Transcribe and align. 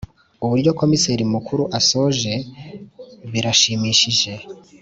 Uburyo 0.43 0.71
Komiseri 0.79 1.23
Mukuru 1.33 1.63
asoje 1.79 2.33
birashimishije 3.31 4.31